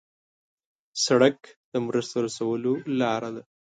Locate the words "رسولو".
2.25-2.73